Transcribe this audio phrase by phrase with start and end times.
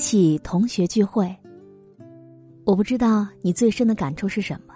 [0.00, 1.36] 起同学聚会，
[2.64, 4.74] 我不知道你最深的感触是什么。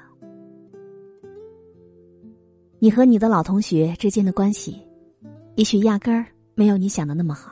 [2.78, 4.86] 你和你的老同学之间的关系，
[5.56, 7.50] 也许压根儿没有你想的那么好。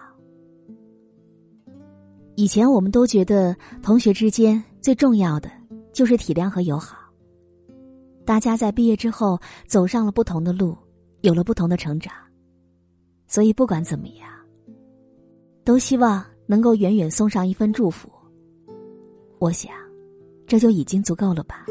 [2.34, 5.50] 以前我们都觉得同学之间最重要的
[5.93, 6.98] 就是体谅和友好。
[8.27, 10.77] 大家在毕业之后走上了不同的路，
[11.23, 12.12] 有了不同的成长，
[13.27, 14.28] 所以不管怎么样，
[15.65, 16.23] 都希望。
[16.46, 18.10] 能够远远送上一份祝福，
[19.38, 19.72] 我想，
[20.46, 21.64] 这就已经足够了吧。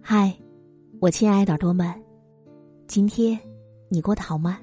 [0.00, 0.36] 嗨，
[1.00, 1.92] 我亲爱的耳朵们，
[2.86, 3.38] 今天
[3.88, 4.58] 你过得好吗？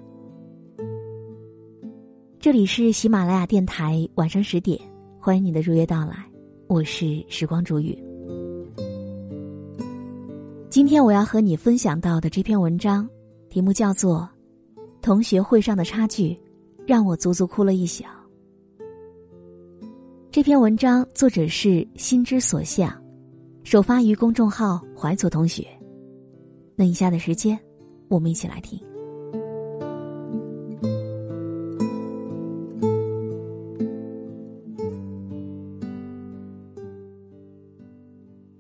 [2.39, 4.77] 这里是喜马拉雅电台，晚上十点，
[5.19, 6.25] 欢迎你的如约到来，
[6.67, 7.97] 我是时光煮雨。
[10.73, 13.08] 今天我要和你分享到的这篇文章，
[13.48, 14.28] 题目叫做
[15.04, 16.36] 《同学会上的差距，
[16.88, 18.04] 让我足足哭了一宿》。
[20.32, 22.92] 这篇文章作者是心之所向，
[23.64, 25.64] 首发于公众号“怀左同学”。
[26.76, 27.55] 那以下的时间，
[28.08, 28.80] 我们一起来听。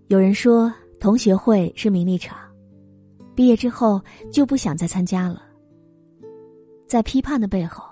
[0.09, 0.71] 有人说。
[1.03, 2.37] 同学会是名利场，
[3.35, 5.43] 毕业之后就不想再参加了。
[6.87, 7.83] 在批判的背后，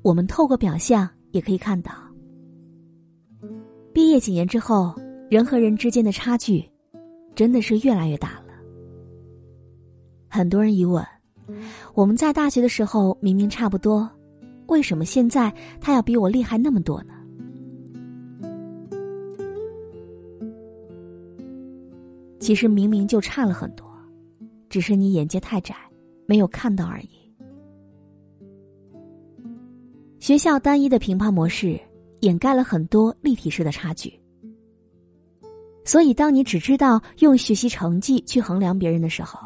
[0.00, 1.92] 我们透过表象也可以看到，
[3.92, 4.94] 毕业几年之后，
[5.28, 6.66] 人和人之间的差距，
[7.34, 8.54] 真的是越来越大了。
[10.26, 11.04] 很多人疑问：
[11.92, 14.10] 我们在大学的时候明明差不多，
[14.68, 17.13] 为什么现在他要比我厉害那么多呢？
[22.44, 23.90] 其实明明就差了很多，
[24.68, 25.74] 只是你眼界太窄，
[26.26, 27.08] 没有看到而已。
[30.20, 31.80] 学校单一的评判模式
[32.20, 34.12] 掩盖了很多立体式的差距，
[35.86, 39.38] 所以当你只知道用学习成绩去衡量别人的时候，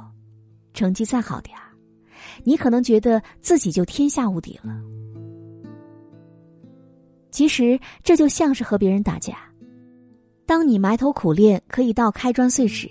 [0.75, 1.57] 成绩再好点，
[2.43, 4.77] 你可能觉得自己就天下无敌了。
[7.31, 9.48] 其实这就像是和别人打架。
[10.49, 12.89] 当你埋头苦练，可以到开砖碎石，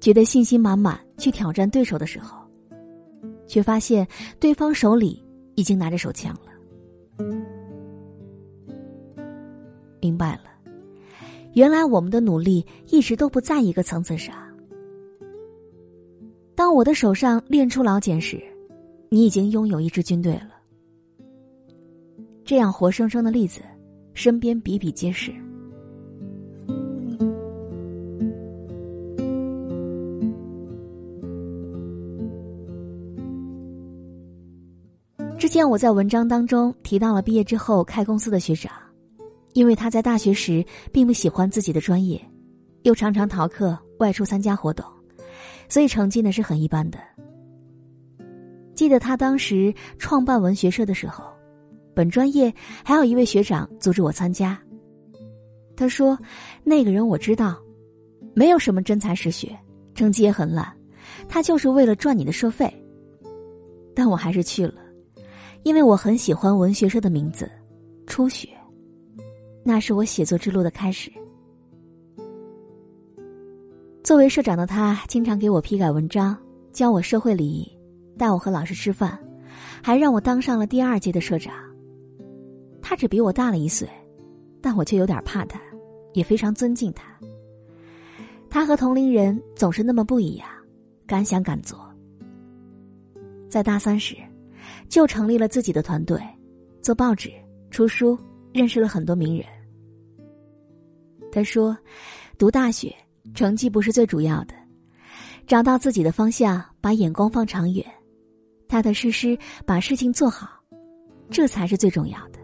[0.00, 2.36] 觉得信心满满去挑战对手的时候，
[3.46, 4.04] 却发现
[4.40, 5.24] 对方手里
[5.54, 7.24] 已经拿着手枪了。
[10.00, 10.50] 明白了，
[11.52, 14.34] 原来我们的努力一直都不在一个层次上。
[16.56, 18.42] 当我的手上练出老茧时，
[19.10, 20.50] 你已经拥有一支军队了。
[22.44, 23.60] 这样活生生的例子，
[24.12, 25.32] 身边比比皆是。
[35.46, 38.72] 之前我在文章当中提到了毕业之后开公司的学长，
[39.52, 42.20] 因为他在大学时并不喜欢自己的专业，
[42.82, 44.84] 又常常逃课外出参加活动，
[45.68, 46.98] 所以成绩呢是很一般的。
[48.74, 51.22] 记得他当时创办文学社的时候，
[51.94, 52.52] 本专业
[52.84, 54.60] 还有一位学长阻止我参加。
[55.76, 56.18] 他说
[56.66, 57.56] ：“那个人我知道，
[58.34, 59.56] 没有什么真才实学，
[59.94, 60.76] 成绩也很烂，
[61.28, 62.68] 他就是为了赚你的社费。”
[63.94, 64.74] 但我还是去了。
[65.66, 67.50] 因为我很喜欢文学社的名字
[68.06, 68.48] “初雪”，
[69.66, 71.10] 那是我写作之路的开始。
[74.04, 76.38] 作为社长的他，经常给我批改文章，
[76.72, 77.68] 教我社会礼仪，
[78.16, 79.18] 带我和老师吃饭，
[79.82, 81.52] 还让我当上了第二届的社长。
[82.80, 83.88] 他只比我大了一岁，
[84.62, 85.60] 但我却有点怕他，
[86.12, 87.12] 也非常尊敬他。
[88.48, 90.46] 他和同龄人总是那么不一样，
[91.08, 91.76] 敢想敢做。
[93.48, 94.14] 在大三时，
[94.88, 96.20] 就成立了自己的团队，
[96.82, 97.30] 做报纸、
[97.70, 98.18] 出书，
[98.52, 99.46] 认识了很多名人。
[101.32, 101.76] 他说
[102.38, 102.94] ：“读大学
[103.34, 104.54] 成绩不是最主要的，
[105.46, 107.84] 找到自己的方向，把眼光放长远，
[108.68, 109.36] 踏踏实实
[109.66, 110.48] 把事情做好，
[111.28, 112.38] 这才是最重要的。”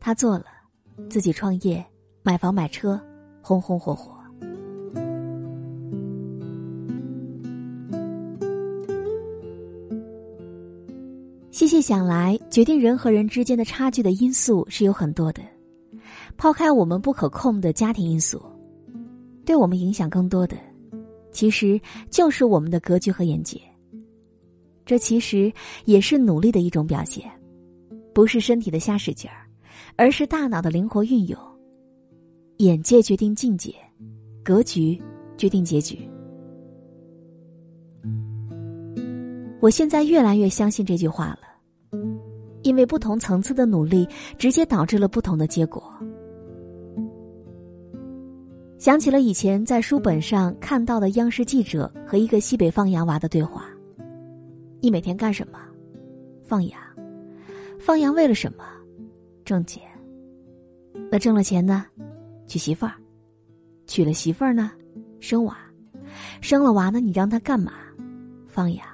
[0.00, 0.46] 他做了，
[1.08, 1.84] 自己创业，
[2.22, 3.00] 买房买车，
[3.40, 4.17] 红红火火。
[11.58, 15.42] 细细想来，决定人和人之间的差距的因素是有很多的。
[16.36, 18.40] 抛开我们不可控的家庭因素，
[19.44, 20.56] 对我们影响更多的，
[21.32, 23.60] 其实就是我们的格局和眼界。
[24.86, 25.52] 这其实
[25.84, 27.28] 也是努力的一种表现，
[28.14, 29.44] 不是身体的瞎使劲儿，
[29.96, 31.36] 而是大脑的灵活运用。
[32.58, 33.74] 眼界决定境界，
[34.44, 34.96] 格局
[35.36, 36.08] 决定结局。
[39.60, 41.47] 我现在越来越相信这句话了。
[42.68, 44.06] 因为不同层次的努力，
[44.36, 45.82] 直接导致了不同的结果。
[48.76, 53.64] 想起了以前在书本上看到的央视记者和一个西北放羊娃的对话
[54.82, 55.58] ：“你每天干什么？
[56.44, 56.78] 放羊。
[57.80, 58.64] 放羊为了什么？
[59.46, 59.82] 挣钱。
[61.10, 61.86] 那挣了钱呢？
[62.46, 62.92] 娶媳妇儿。
[63.86, 64.70] 娶了媳妇儿呢？
[65.20, 65.56] 生娃。
[66.42, 67.00] 生了娃呢？
[67.00, 67.72] 你让他干嘛？
[68.46, 68.86] 放羊。”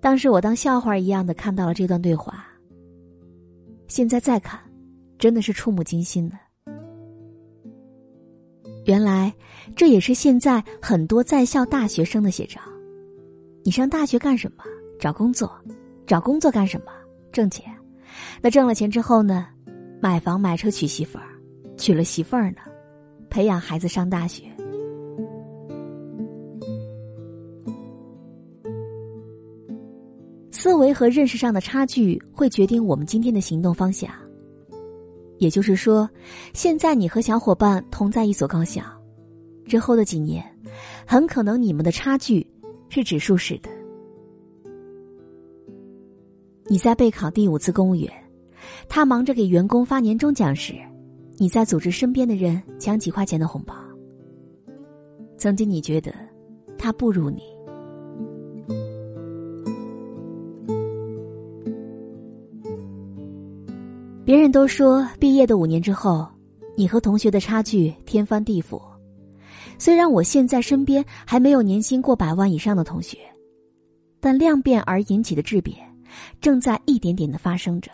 [0.00, 2.46] 当时我当笑话一样的看到了这段对话。
[3.88, 4.60] 现在再看，
[5.18, 6.36] 真的是触目惊心的。
[8.84, 9.32] 原来
[9.76, 12.60] 这也是现在很多在校大学生的写照。
[13.64, 14.64] 你上大学干什么？
[15.00, 15.50] 找工作。
[16.06, 16.92] 找工作干什么？
[17.32, 17.74] 挣钱。
[18.40, 19.48] 那挣了钱之后呢？
[20.00, 21.26] 买房买车娶媳妇儿。
[21.76, 22.58] 娶了媳妇儿呢？
[23.28, 24.44] 培养孩子上大学。
[30.68, 34.10] 思维和认识上的差距会决定我们今天的行动方向。
[35.38, 36.06] 也就是说，
[36.52, 38.82] 现在你和小伙伴同在一所高校，
[39.64, 40.44] 之后的几年，
[41.06, 42.46] 很可能你们的差距
[42.90, 43.70] 是指数式的。
[46.66, 48.12] 你在备考第五次公务员，
[48.90, 50.74] 他忙着给员工发年终奖时，
[51.38, 53.74] 你在组织身边的人抢几块钱的红包。
[55.38, 56.12] 曾经你觉得
[56.76, 57.57] 他不如你。
[64.28, 66.28] 别人都说，毕业的五年之后，
[66.76, 68.78] 你和同学的差距天翻地覆。
[69.78, 73.16] 虽然我现在身边还没有年薪过百万以上的同学，
[74.20, 75.78] 但量变而引起的质变，
[76.42, 77.90] 正在一点点的发生着。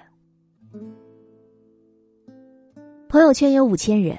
[3.09, 4.19] 朋友圈有五千人，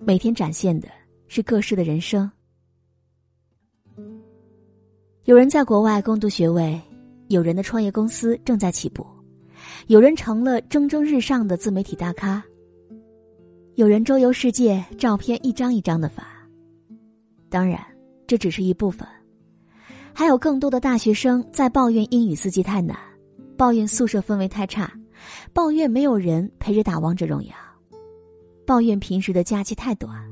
[0.00, 0.88] 每天展现的
[1.28, 2.30] 是各式的人生。
[5.24, 6.80] 有人在国外攻读学位，
[7.28, 9.06] 有人的创业公司正在起步。
[9.88, 12.42] 有人成了蒸蒸日上的自媒体大咖，
[13.74, 16.26] 有人周游世界，照片一张一张的发。
[17.50, 17.80] 当然，
[18.26, 19.06] 这只是一部分，
[20.12, 22.96] 还有更多的大学生在抱怨英语四级太难，
[23.56, 24.92] 抱怨宿舍氛围太差，
[25.52, 27.50] 抱怨没有人陪着打王者荣耀，
[28.64, 30.31] 抱怨平时的假期太短。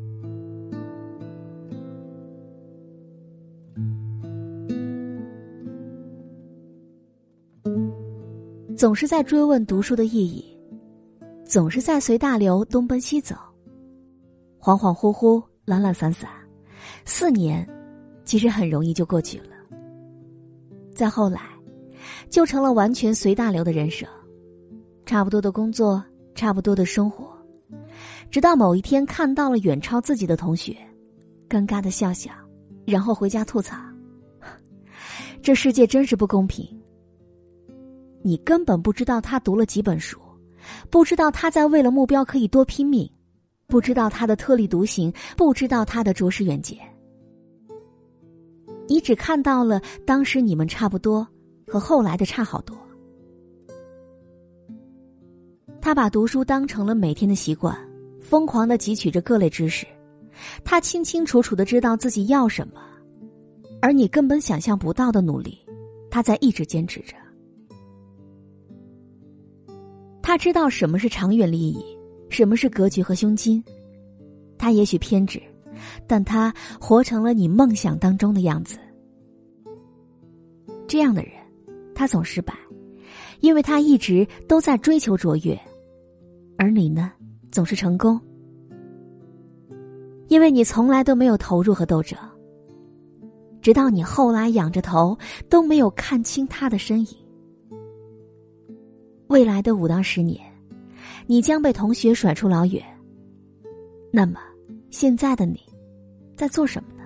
[8.81, 10.43] 总是在追问读书的意义，
[11.45, 13.35] 总是在随大流东奔西走，
[14.59, 16.31] 恍恍惚惚、懒懒散散，
[17.05, 17.69] 四年
[18.25, 19.51] 其实很容易就过去了。
[20.95, 21.43] 再后来，
[22.31, 24.09] 就成了完全随大流的人生，
[25.05, 26.03] 差不多的工作，
[26.35, 27.37] 差不多的生活，
[28.31, 30.75] 直到某一天看到了远超自己的同学，
[31.51, 32.31] 尴尬的笑笑，
[32.87, 33.77] 然后回家吐槽
[35.43, 36.67] ：“这世界真是不公平。”
[38.23, 40.19] 你根本不知道他读了几本书，
[40.91, 43.11] 不知道他在为了目标可以多拼命，
[43.67, 46.79] 不知道他的特立独行，不知道他的卓识远见。
[48.89, 51.27] 你只看到了当时你们差不多，
[51.67, 52.77] 和后来的差好多。
[55.81, 57.75] 他把读书当成了每天的习惯，
[58.21, 59.87] 疯狂的汲取着各类知识。
[60.65, 62.83] 他清清楚楚的知道自己要什么，
[63.81, 65.59] 而你根本想象不到的努力，
[66.11, 67.15] 他在一直坚持着。
[70.31, 71.85] 他知道什么是长远利益，
[72.29, 73.61] 什么是格局和胸襟。
[74.57, 75.43] 他也许偏执，
[76.07, 78.79] 但他活成了你梦想当中的样子。
[80.87, 81.33] 这样的人，
[81.97, 82.55] 他总失败，
[83.41, 85.61] 因为他一直都在追求卓越，
[86.57, 87.11] 而你呢，
[87.51, 88.17] 总是成功，
[90.29, 92.17] 因为你从来都没有投入和斗争。
[93.61, 95.19] 直到你后来仰着头
[95.49, 97.09] 都没有看清他的身影。
[99.31, 100.41] 未来的五到十年，
[101.29, 102.83] 你将被同学甩出老远。
[104.13, 104.41] 那么，
[104.91, 105.61] 现在的你，
[106.37, 107.05] 在做什么呢？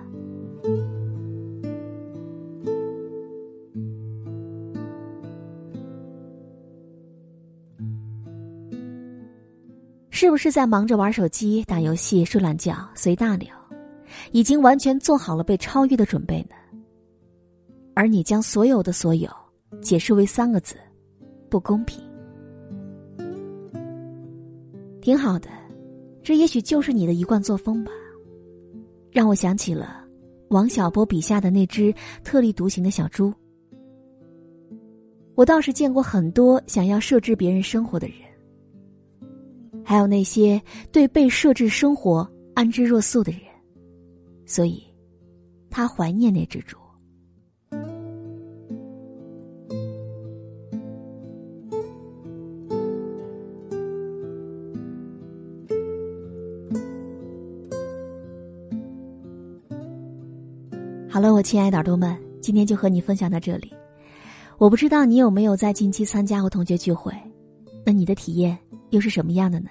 [10.09, 13.47] 是不是在忙着玩手机、打游戏、睡懒觉、随大流，
[14.31, 16.55] 已经完全做好了被超越的准备呢？
[17.93, 19.29] 而你将所有的所有
[19.79, 20.75] 解释为三个字：
[21.51, 22.03] 不公平。
[25.05, 25.47] 挺好的，
[26.23, 27.91] 这也许就是你的一贯作风吧。
[29.11, 30.03] 让我想起了
[30.49, 31.93] 王小波笔下的那只
[32.23, 33.31] 特立独行的小猪。
[35.35, 38.15] 我倒是见过很多想要设置别人生活的人。
[39.83, 40.59] 还有那些
[40.91, 43.41] 对被设置生活安之若素的人，
[44.43, 44.83] 所以，
[45.69, 46.75] 他怀念那只猪。
[61.35, 63.73] 我亲爱的耳朵们，今天就和你分享到这里。
[64.57, 67.11] 我不知道你有没有在近期参加过同学聚会，
[67.85, 68.57] 那你的体验？
[68.91, 69.69] 又是什么样的呢？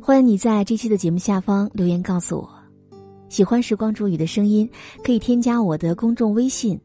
[0.00, 2.48] 欢迎你在这期的节目下方留言告诉我。
[3.28, 4.66] 喜欢时光煮雨的声音，
[5.04, 6.80] 可以添加我的公众微信，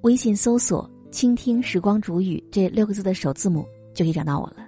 [0.00, 4.66] 微信搜索“倾听时光煮雨”这六个字的首字母，就可以找到我了。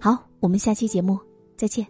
[0.00, 1.18] 好，我们下期节目
[1.54, 1.86] 再见。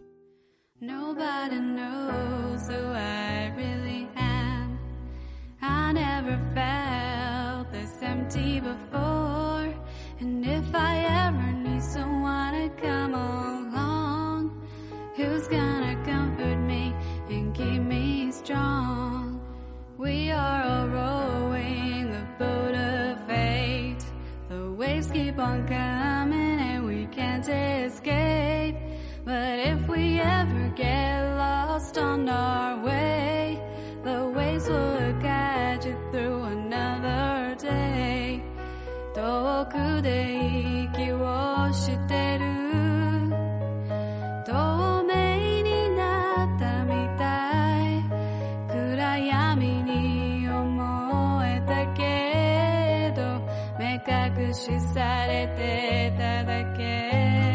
[12.83, 14.51] come along?
[15.15, 16.52] Who's gonna come?
[54.53, 57.52] 隠しされてただけ。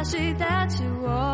[0.00, 1.29] 私たちを襲うけど